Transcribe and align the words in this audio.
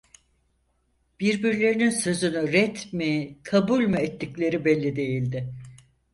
Birbirlerinin 1.19 1.89
sözünü 1.89 2.53
ret 2.53 2.93
mi, 2.93 3.37
kabul 3.43 3.79
mü 3.85 3.97
ettikleri 3.97 4.65
belli 4.65 4.95
değildi. 4.95 5.53